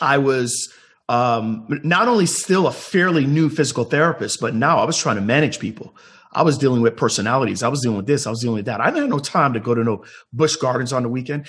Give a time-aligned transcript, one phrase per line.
[0.00, 0.72] I was
[1.08, 5.22] um, not only still a fairly new physical therapist, but now I was trying to
[5.22, 5.96] manage people.
[6.32, 7.62] I was dealing with personalities.
[7.62, 8.26] I was dealing with this.
[8.26, 8.80] I was dealing with that.
[8.80, 10.04] I didn't have no time to go to no
[10.34, 11.46] Busch Gardens on the weekend.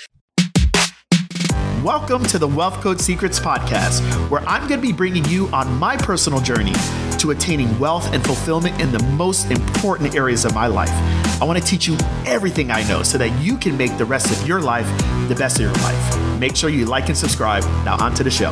[1.83, 5.73] Welcome to the Wealth Code Secrets podcast, where I'm going to be bringing you on
[5.77, 6.73] my personal journey
[7.17, 10.89] to attaining wealth and fulfillment in the most important areas of my life.
[11.39, 11.95] I want to teach you
[12.25, 14.87] everything I know so that you can make the rest of your life
[15.27, 16.39] the best of your life.
[16.39, 17.63] Make sure you like and subscribe.
[17.85, 18.51] Now, on to the show.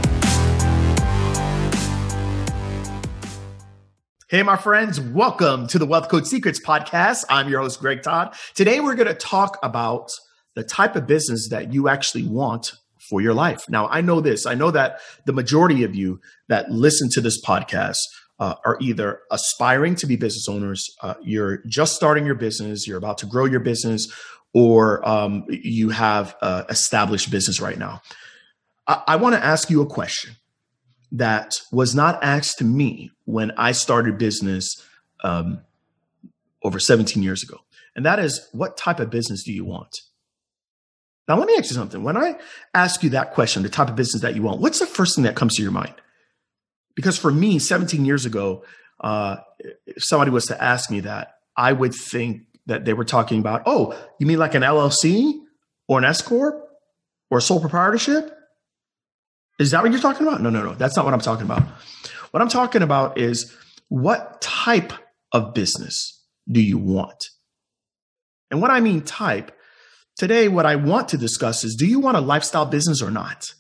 [4.29, 7.25] Hey, my friends, welcome to the Wealth Code Secrets podcast.
[7.27, 8.35] I'm your host, Greg Todd.
[8.53, 10.11] Today, we're going to talk about
[10.53, 12.71] the type of business that you actually want
[13.09, 13.67] for your life.
[13.67, 14.45] Now, I know this.
[14.45, 17.97] I know that the majority of you that listen to this podcast
[18.39, 22.97] uh, are either aspiring to be business owners, uh, you're just starting your business, you're
[22.97, 24.11] about to grow your business,
[24.53, 28.01] or um, you have uh, established business right now.
[28.87, 30.35] I, I want to ask you a question
[31.11, 34.81] that was not asked to me when I started business
[35.23, 35.61] um,
[36.63, 37.59] over 17 years ago.
[37.95, 39.95] And that is, what type of business do you want?
[41.27, 42.03] Now, let me ask you something.
[42.03, 42.35] When I
[42.73, 45.23] ask you that question, the type of business that you want, what's the first thing
[45.23, 45.95] that comes to your mind?
[46.95, 48.63] Because for me, 17 years ago,
[49.01, 53.39] uh, if somebody was to ask me that, I would think that they were talking
[53.39, 55.33] about, oh, you mean like an LLC
[55.87, 56.67] or an S corp
[57.29, 58.31] or a sole proprietorship?
[59.59, 60.41] Is that what you're talking about?
[60.41, 60.73] No, no, no.
[60.73, 61.63] That's not what I'm talking about.
[62.31, 63.55] What I'm talking about is
[63.87, 64.91] what type
[65.31, 67.23] of business do you want?
[68.51, 69.51] And what I mean type,
[70.17, 73.53] today, what I want to discuss is do you want a lifestyle business or not?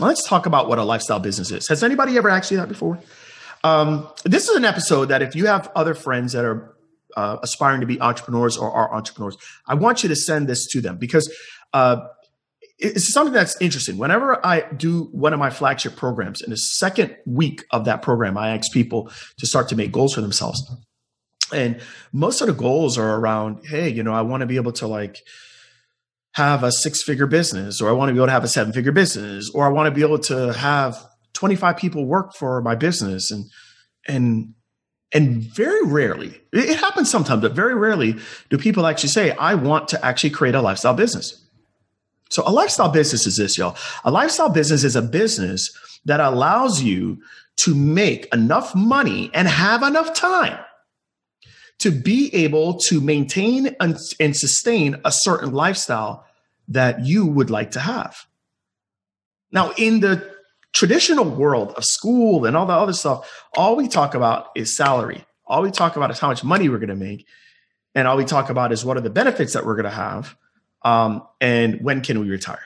[0.00, 1.68] Let's talk about what a lifestyle business is.
[1.68, 2.98] Has anybody ever asked you that before?
[3.62, 6.74] Um, this is an episode that if you have other friends that are
[7.14, 10.80] uh, aspiring to be entrepreneurs or are entrepreneurs, I want you to send this to
[10.80, 11.30] them because
[11.74, 12.08] uh,
[12.78, 13.98] it's something that's interesting.
[13.98, 18.38] Whenever I do one of my flagship programs, in the second week of that program,
[18.38, 20.60] I ask people to start to make goals for themselves.
[21.52, 21.80] And
[22.12, 24.86] most of the goals are around, hey, you know, I want to be able to
[24.86, 25.22] like
[26.32, 28.72] have a six figure business, or I want to be able to have a seven
[28.72, 30.98] figure business, or I want to be able to have
[31.34, 33.30] 25 people work for my business.
[33.30, 33.46] And,
[34.08, 34.54] and,
[35.12, 38.16] and very rarely, it happens sometimes, but very rarely
[38.48, 41.38] do people actually say, I want to actually create a lifestyle business.
[42.30, 43.76] So a lifestyle business is this, y'all.
[44.04, 45.70] A lifestyle business is a business
[46.06, 47.20] that allows you
[47.56, 50.58] to make enough money and have enough time
[51.82, 53.98] to be able to maintain and,
[54.36, 56.24] sustain a certain lifestyle
[56.68, 58.26] that you would like to have.
[59.50, 60.32] Now, in the
[60.72, 65.24] traditional world of school and all the other stuff, all we talk about is salary.
[65.44, 67.26] All we talk about is how much money we're going to make.
[67.94, 70.36] And all we talk about is what are the benefits that we're going to have
[70.82, 72.62] um, and when can we retire.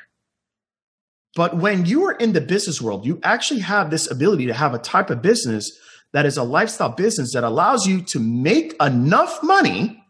[1.35, 4.75] But when you are in the business world, you actually have this ability to have
[4.75, 5.71] a type of business
[6.17, 10.03] that is a lifestyle business that allows you to make enough money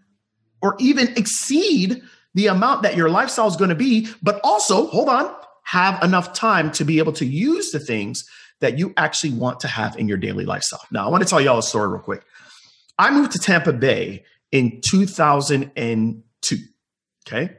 [0.62, 2.00] or even exceed
[2.34, 5.34] the amount that your lifestyle is going to be, but also, hold on,
[5.64, 8.24] have enough time to be able to use the things
[8.60, 10.80] that you actually want to have in your daily lifestyle.
[10.92, 12.22] Now, I want to tell y'all a story real quick.
[13.00, 14.22] I moved to Tampa Bay
[14.52, 16.56] in 2002.
[17.26, 17.56] Okay.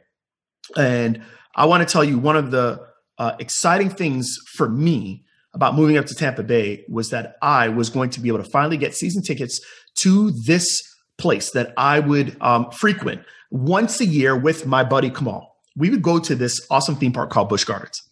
[0.78, 1.22] And
[1.53, 2.88] I want to tell you one of the
[3.18, 5.25] uh, exciting things for me
[5.57, 8.50] about moving up to Tampa Bay was that I was going to be able to
[8.50, 9.59] finally get season tickets
[10.01, 10.84] to this
[11.18, 15.56] place that I would um, frequent once a year with my buddy Kamal.
[15.75, 18.03] We would go to this awesome theme park called Busch Gardens.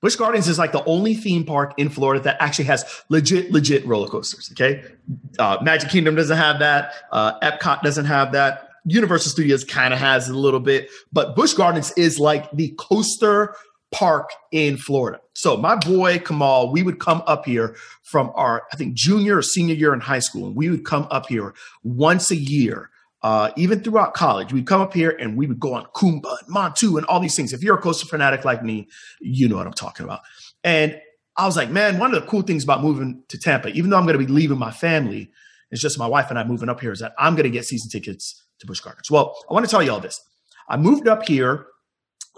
[0.00, 3.86] Busch Gardens is like the only theme park in Florida that actually has legit, legit
[3.86, 4.50] roller coasters.
[4.52, 4.82] Okay.
[5.38, 6.94] Uh, Magic Kingdom doesn't have that.
[7.12, 8.68] Uh, Epcot doesn't have that.
[8.84, 13.54] Universal Studios kind of has a little bit, but Busch Gardens is like the coaster
[13.92, 15.20] park in Florida.
[15.34, 19.42] So my boy Kamal, we would come up here from our, I think, junior or
[19.42, 20.46] senior year in high school.
[20.46, 22.90] And we would come up here once a year,
[23.22, 24.52] uh, even throughout college.
[24.52, 27.34] We'd come up here and we would go on Kumba and Montu and all these
[27.34, 27.52] things.
[27.52, 28.88] If you're a coaster fanatic like me,
[29.20, 30.20] you know what I'm talking about.
[30.62, 31.00] And
[31.36, 33.96] I was like, man, one of the cool things about moving to Tampa, even though
[33.96, 35.30] I'm going to be leaving my family,
[35.70, 37.64] it's just my wife and I moving up here, is that I'm going to get
[37.64, 39.10] season tickets to Busch Gardens.
[39.10, 40.20] Well, I want to tell you all this.
[40.68, 41.66] I moved up here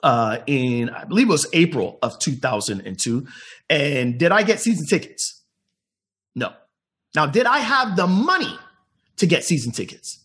[0.02, 3.26] uh, in I believe it was April of 2002.
[3.70, 5.42] And did I get season tickets?
[6.34, 6.52] No.
[7.14, 8.58] Now, did I have the money
[9.16, 10.18] to get season tickets?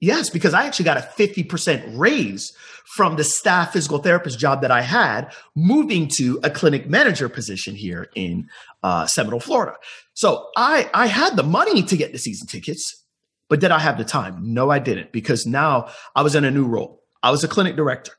[0.00, 2.56] Yes, because I actually got a 50% raise
[2.86, 7.74] from the staff physical therapist job that I had, moving to a clinic manager position
[7.74, 8.48] here in
[8.82, 9.76] uh, Seminole, Florida.
[10.14, 13.04] So I, I had the money to get the season tickets,
[13.50, 14.54] but did I have the time?
[14.54, 17.02] No, I didn't, because now I was in a new role.
[17.22, 18.12] I was a clinic director.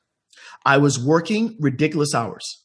[0.66, 2.64] I was working ridiculous hours.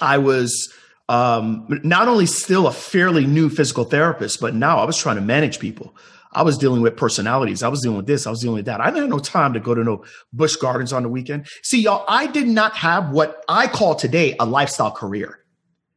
[0.00, 0.72] I was
[1.08, 5.22] um, not only still a fairly new physical therapist, but now I was trying to
[5.22, 5.96] manage people.
[6.32, 7.62] I was dealing with personalities.
[7.62, 8.26] I was dealing with this.
[8.26, 8.80] I was dealing with that.
[8.80, 11.46] I didn't have no time to go to no Busch Gardens on the weekend.
[11.62, 15.40] See, y'all, I did not have what I call today a lifestyle career.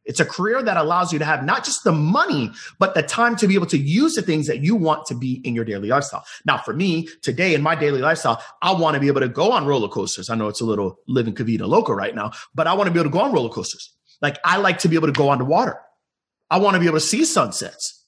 [0.04, 3.36] It's a career that allows you to have not just the money, but the time
[3.36, 5.88] to be able to use the things that you want to be in your daily
[5.88, 6.24] lifestyle.
[6.44, 9.52] Now, for me today in my daily lifestyle, I want to be able to go
[9.52, 10.28] on roller coasters.
[10.28, 12.92] I know it's a little living la vida loco right now, but I want to
[12.92, 13.94] be able to go on roller coasters.
[14.20, 15.78] Like I like to be able to go underwater.
[16.50, 18.04] I want to be able to see sunsets.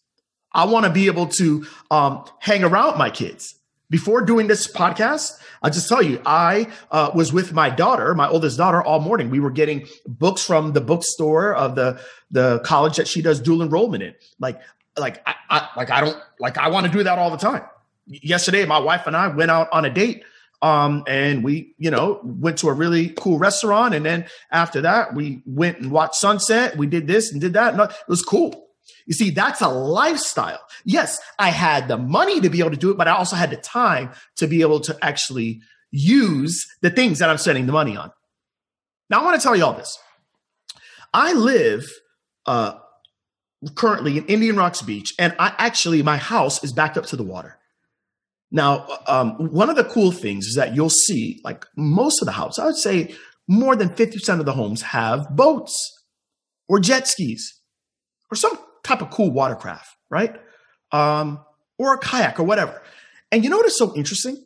[0.53, 3.59] I want to be able to um, hang around my kids.
[3.91, 8.29] Before doing this podcast, I'll just tell you, I uh, was with my daughter, my
[8.29, 9.31] oldest daughter, all morning.
[9.31, 12.01] We were getting books from the bookstore of the
[12.31, 14.15] the college that she does dual enrollment in.
[14.39, 14.61] Like,
[14.99, 17.63] like I, I like I don't like I want to do that all the time.
[18.07, 20.25] Yesterday, my wife and I went out on a date
[20.65, 23.95] um, and we, you know, went to a really cool restaurant.
[23.95, 26.79] And then after that, we went and watched sunset.
[26.79, 27.75] We did this and did that.
[27.75, 28.64] And it was cool.
[29.07, 30.61] You see, that's a lifestyle.
[30.85, 33.51] Yes, I had the money to be able to do it, but I also had
[33.51, 35.61] the time to be able to actually
[35.91, 38.11] use the things that I'm spending the money on.
[39.11, 39.99] Now, I want to tell you all this.
[41.13, 41.91] I live
[42.47, 42.79] uh,
[43.75, 47.23] currently in Indian Rocks Beach, and I actually, my house is backed up to the
[47.23, 47.59] water.
[48.51, 52.33] Now, um, one of the cool things is that you'll see, like most of the
[52.33, 53.15] houses, I would say
[53.49, 55.93] more than 50% of the homes have boats
[56.69, 57.61] or jet skis
[58.31, 60.37] or some type of cool watercraft, right?
[60.93, 61.41] Um,
[61.79, 62.83] or a kayak or whatever.
[63.33, 64.45] And you know what is so interesting?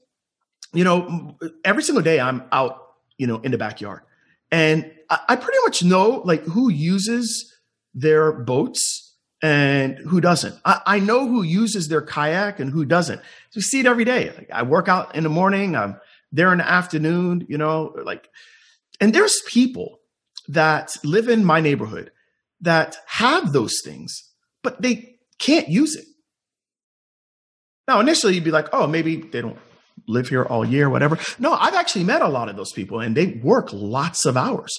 [0.73, 4.03] You know, every single day I'm out, you know, in the backyard
[4.51, 7.55] and I, I pretty much know like who uses
[7.95, 10.55] their boats and who doesn't.
[10.65, 13.21] I, I, know who uses their kayak and who doesn't.
[13.55, 14.33] We see it every day.
[14.37, 16.01] Like I work out in the morning, I'm
[16.33, 18.29] there in the afternoon, you know, like,
[19.01, 20.01] and there's people
[20.49, 22.11] that live in my neighborhood
[22.61, 24.28] that have those things,
[24.63, 26.05] but they can't use it.
[27.87, 29.59] Now, initially you'd be like, oh, maybe they don't
[30.07, 31.19] live here all year, whatever.
[31.39, 34.79] No, I've actually met a lot of those people and they work lots of hours.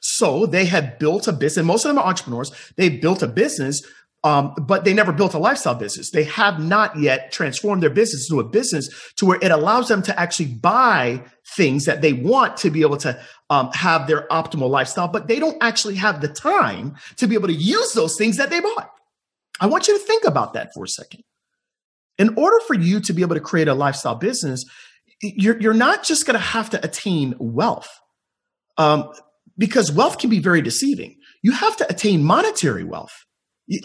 [0.00, 1.64] So they have built a business.
[1.64, 2.52] Most of them are entrepreneurs.
[2.76, 3.82] They've built a business
[4.24, 6.10] um, but they never built a lifestyle business.
[6.10, 10.02] They have not yet transformed their business into a business to where it allows them
[10.02, 11.22] to actually buy
[11.56, 15.38] things that they want to be able to um, have their optimal lifestyle, but they
[15.38, 18.90] don't actually have the time to be able to use those things that they bought.
[19.60, 21.22] I want you to think about that for a second.
[22.18, 24.64] In order for you to be able to create a lifestyle business,
[25.22, 27.88] you're, you're not just going to have to attain wealth
[28.76, 29.12] um,
[29.56, 31.16] because wealth can be very deceiving.
[31.42, 33.12] You have to attain monetary wealth.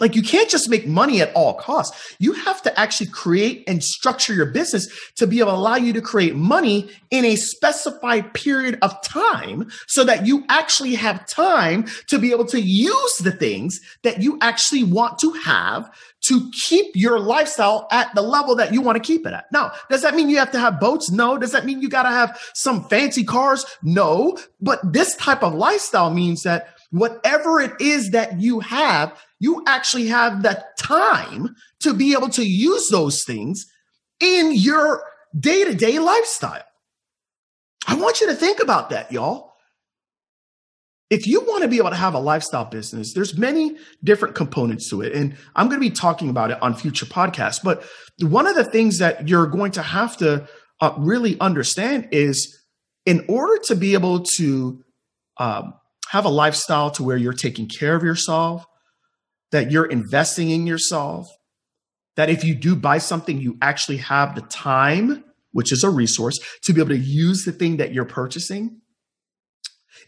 [0.00, 2.16] Like you can't just make money at all costs.
[2.18, 5.92] You have to actually create and structure your business to be able to allow you
[5.92, 11.86] to create money in a specified period of time so that you actually have time
[12.08, 15.90] to be able to use the things that you actually want to have
[16.26, 19.44] to keep your lifestyle at the level that you want to keep it at.
[19.52, 21.10] Now, does that mean you have to have boats?
[21.10, 21.36] No.
[21.36, 23.64] Does that mean you got to have some fancy cars?
[23.82, 24.38] No.
[24.60, 30.06] But this type of lifestyle means that whatever it is that you have, you actually
[30.06, 33.66] have the time to be able to use those things
[34.20, 35.02] in your
[35.38, 36.62] day to day lifestyle.
[37.88, 39.54] I want you to think about that, y'all.
[41.10, 44.88] If you want to be able to have a lifestyle business, there's many different components
[44.90, 45.14] to it.
[45.14, 47.60] And I'm going to be talking about it on future podcasts.
[47.62, 47.84] But
[48.20, 50.48] one of the things that you're going to have to
[50.80, 52.56] uh, really understand is
[53.04, 54.82] in order to be able to
[55.38, 55.74] um,
[56.14, 58.64] have a lifestyle to where you're taking care of yourself,
[59.50, 61.26] that you're investing in yourself,
[62.14, 66.38] that if you do buy something, you actually have the time, which is a resource,
[66.62, 68.80] to be able to use the thing that you're purchasing.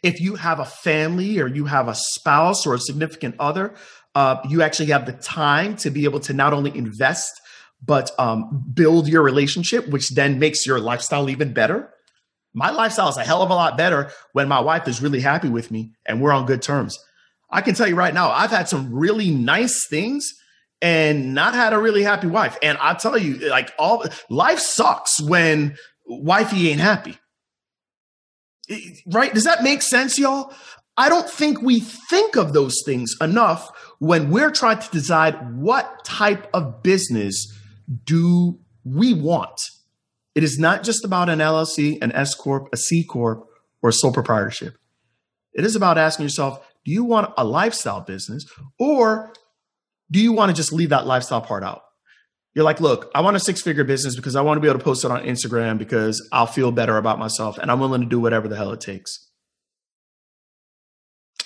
[0.05, 3.75] If you have a family or you have a spouse or a significant other,
[4.15, 7.33] uh, you actually have the time to be able to not only invest,
[7.85, 11.93] but um, build your relationship, which then makes your lifestyle even better.
[12.57, 15.51] My lifestyle is a hell of a lot better when my wife is really happy
[15.51, 16.99] with me and we're on good terms.
[17.51, 20.33] I can tell you right now, I've had some really nice things
[20.81, 22.57] and not had a really happy wife.
[22.63, 27.19] And I tell you, like all life sucks when wifey ain't happy.
[29.07, 29.35] Right?
[29.35, 30.51] Does that make sense, y'all?
[30.97, 36.07] I don't think we think of those things enough when we're trying to decide what
[36.07, 37.53] type of business
[38.05, 39.61] do we want.
[40.37, 43.49] It is not just about an LLC, an S Corp, a C Corp,
[43.83, 44.77] or a sole proprietorship.
[45.55, 48.45] It is about asking yourself, do you want a lifestyle business
[48.79, 49.33] or
[50.11, 51.83] do you want to just leave that lifestyle part out?
[52.55, 54.79] You're like, look, I want a six figure business because I want to be able
[54.79, 58.07] to post it on Instagram because I'll feel better about myself and I'm willing to
[58.07, 59.31] do whatever the hell it takes.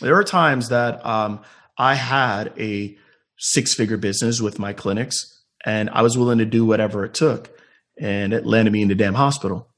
[0.01, 1.43] there are times that um,
[1.79, 2.99] I had a
[3.39, 7.60] six figure business with my clinics and I was willing to do whatever it took.
[8.01, 9.69] And it landed me in the damn hospital.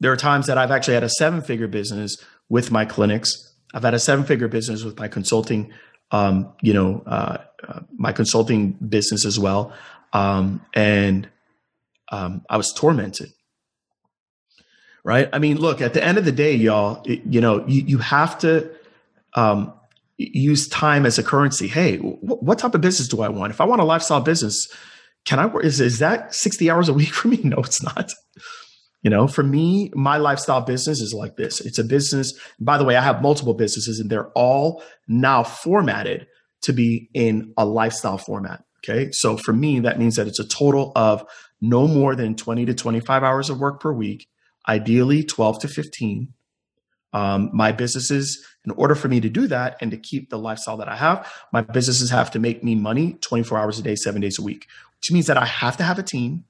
[0.00, 2.16] There are times that I've actually had a seven figure business
[2.48, 3.54] with my clinics.
[3.74, 5.72] I've had a seven figure business with my consulting,
[6.10, 7.38] um, you know, uh,
[7.68, 9.72] uh, my consulting business as well.
[10.12, 11.28] Um, and
[12.10, 13.32] um, I was tormented.
[15.04, 15.28] Right.
[15.34, 17.98] I mean, look, at the end of the day, y'all, it, you know, you, you
[17.98, 18.70] have to
[19.34, 19.72] um,
[20.16, 21.68] use time as a currency.
[21.68, 23.52] Hey, w- what type of business do I want?
[23.52, 24.66] If I want a lifestyle business,
[25.24, 25.64] can I work?
[25.64, 27.40] Is, is that 60 hours a week for me?
[27.44, 28.12] No, it's not.
[29.02, 31.60] You know, for me, my lifestyle business is like this.
[31.60, 32.32] It's a business.
[32.58, 36.26] By the way, I have multiple businesses and they're all now formatted
[36.62, 38.64] to be in a lifestyle format.
[38.82, 39.10] Okay.
[39.12, 41.22] So for me, that means that it's a total of
[41.60, 44.26] no more than 20 to 25 hours of work per week,
[44.68, 46.28] ideally 12 to 15.
[47.14, 50.76] Um, my businesses, in order for me to do that and to keep the lifestyle
[50.78, 54.20] that I have, my businesses have to make me money 24 hours a day, seven
[54.20, 54.66] days a week,
[54.98, 56.44] which means that I have to have a team.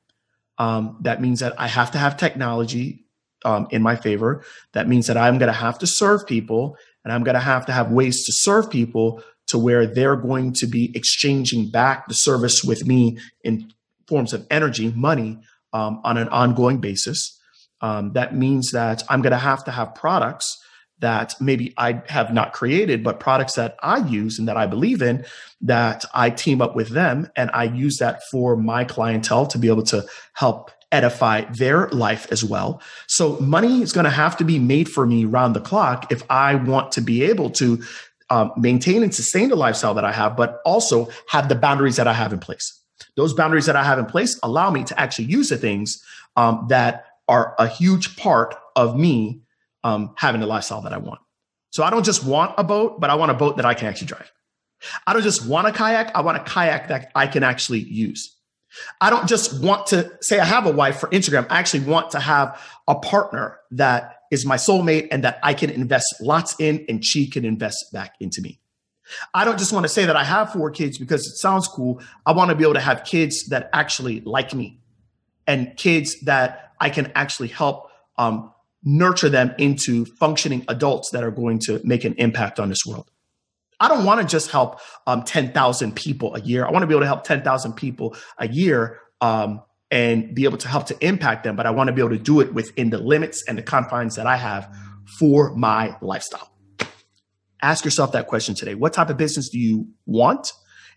[0.56, 3.04] Um, that means that I have to have technology
[3.44, 4.42] um, in my favor.
[4.72, 7.66] That means that I'm going to have to serve people and I'm going to have
[7.66, 12.14] to have ways to serve people to where they're going to be exchanging back the
[12.14, 13.70] service with me in
[14.08, 15.38] forms of energy, money
[15.74, 17.38] um, on an ongoing basis.
[17.80, 20.58] Um, that means that I'm going to have to have products
[21.00, 25.02] that maybe I have not created, but products that I use and that I believe
[25.02, 25.24] in
[25.60, 29.68] that I team up with them and I use that for my clientele to be
[29.68, 32.80] able to help edify their life as well.
[33.08, 36.22] So money is going to have to be made for me round the clock if
[36.30, 37.82] I want to be able to
[38.30, 42.06] um, maintain and sustain the lifestyle that I have, but also have the boundaries that
[42.06, 42.80] I have in place.
[43.16, 46.02] Those boundaries that I have in place allow me to actually use the things
[46.36, 49.42] um, that are a huge part of me
[49.82, 51.20] um, having the lifestyle that I want.
[51.70, 53.88] So I don't just want a boat, but I want a boat that I can
[53.88, 54.30] actually drive.
[55.06, 56.12] I don't just want a kayak.
[56.14, 58.36] I want a kayak that I can actually use.
[59.00, 61.46] I don't just want to say I have a wife for Instagram.
[61.48, 65.70] I actually want to have a partner that is my soulmate and that I can
[65.70, 68.60] invest lots in and she can invest back into me.
[69.32, 72.00] I don't just want to say that I have four kids because it sounds cool.
[72.26, 74.80] I want to be able to have kids that actually like me
[75.46, 78.52] and kids that I can actually help um,
[78.84, 83.10] nurture them into functioning adults that are going to make an impact on this world.
[83.80, 86.66] I don't want to just help um, 10,000 people a year.
[86.66, 90.58] I want to be able to help 10,000 people a year um, and be able
[90.58, 92.90] to help to impact them, but I want to be able to do it within
[92.90, 94.70] the limits and the confines that I have
[95.18, 96.50] for my lifestyle.
[97.62, 98.74] Ask yourself that question today.
[98.74, 100.52] What type of business do you want?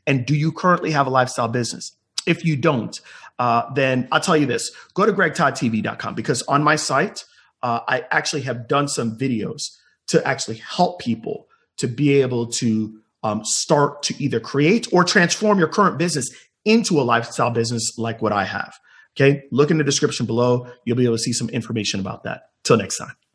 [0.06, 1.96] And do you currently have a lifestyle business?
[2.26, 3.00] If you don't,
[3.40, 7.24] uh, then I'll tell you this go to gregtoddtv.com because on my site,
[7.64, 9.64] uh, I actually have done some videos
[10.08, 15.60] to actually help people to be able to um, start to either create or transform
[15.60, 16.30] your current business
[16.66, 18.74] into a lifestyle business like what I have.
[19.16, 20.68] Okay, look in the description below.
[20.86, 22.44] You'll be able to see some information about that.
[22.64, 23.27] Till next time.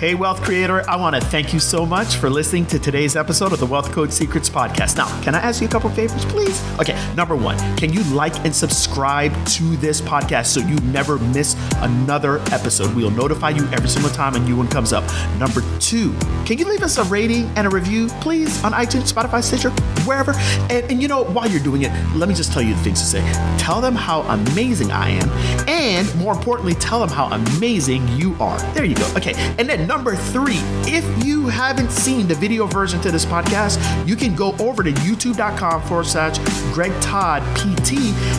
[0.00, 3.52] Hey, wealth creator, I want to thank you so much for listening to today's episode
[3.52, 4.98] of the Wealth Code Secrets podcast.
[4.98, 6.62] Now, can I ask you a couple favors, please?
[6.78, 11.56] Okay, number one, can you like and subscribe to this podcast so you never miss
[11.76, 12.94] another episode?
[12.94, 15.04] We'll notify you every single time a new one comes up.
[15.38, 16.12] Number two,
[16.44, 19.70] can you leave us a rating and a review, please, on iTunes, Spotify, Stitcher,
[20.04, 20.32] wherever?
[20.70, 23.00] And, and you know, while you're doing it, let me just tell you the things
[23.00, 23.22] to say.
[23.56, 25.30] Tell them how amazing I am,
[25.66, 28.58] and more importantly, tell them how amazing you are.
[28.74, 29.10] There you go.
[29.16, 33.78] Okay, and then number three, if you haven't seen the video version to this podcast,
[34.06, 36.38] you can go over to youtube.com forward slash
[36.72, 37.94] Greg Todd PT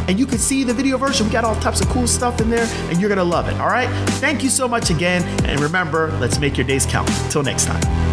[0.10, 1.26] and you can see the video version.
[1.26, 3.56] We got all types of cool stuff in there and you're going to love it.
[3.60, 3.90] All right.
[4.20, 5.24] Thank you so much again.
[5.46, 7.10] And remember, let's make your days count.
[7.26, 8.05] Until next time.